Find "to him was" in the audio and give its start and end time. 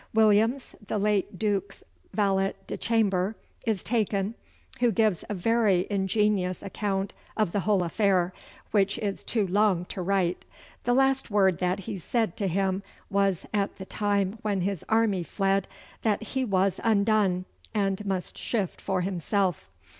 12.37-13.45